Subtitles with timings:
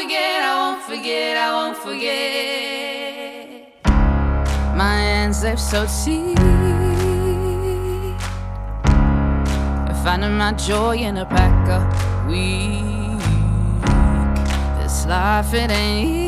[0.00, 3.46] forget, I won't forget, I won't forget.
[4.76, 6.38] My hands left so cheap.
[10.04, 11.82] Finding my joy in a pack of
[12.30, 13.18] weak.
[14.80, 16.27] This life, it ain't easy.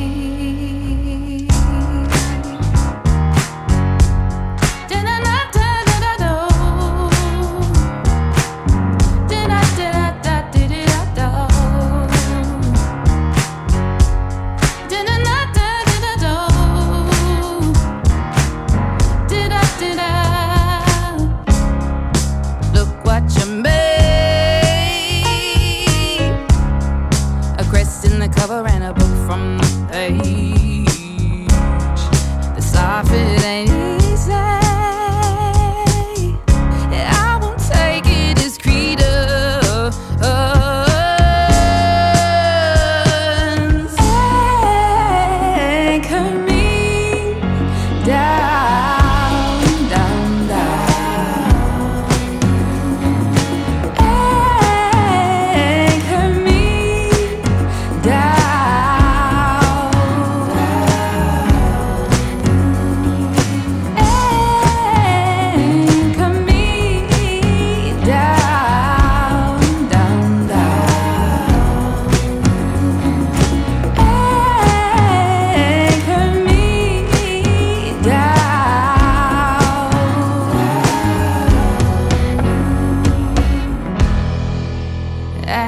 [33.41, 33.80] life,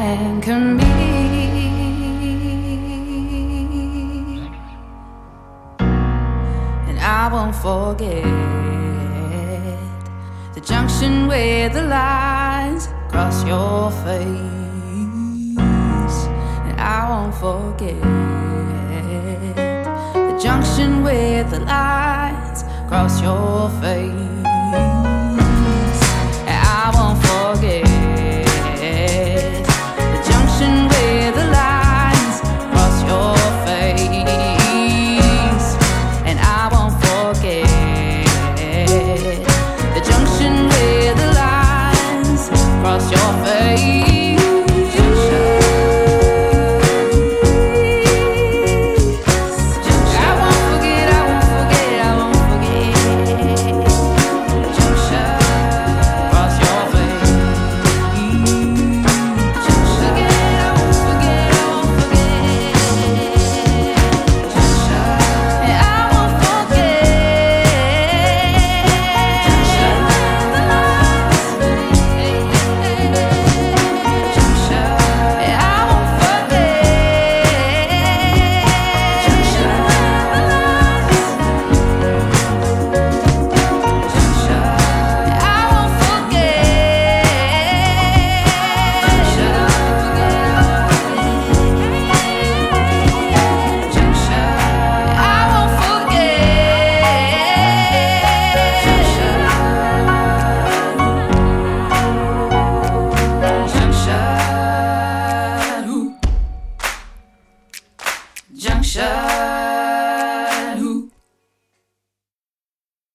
[0.03, 0.17] down.
[0.43, 0.83] Anchor me.
[6.89, 8.23] And I won't forget
[10.53, 14.37] the junction where the lines cross your face.
[16.67, 18.01] And I won't forget
[20.13, 24.22] the junction where the lines cross your face.